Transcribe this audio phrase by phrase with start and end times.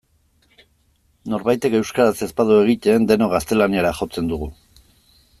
[1.33, 4.49] Norbaitek euskaraz ez badu egiten denok gaztelaniara jotzen dugu.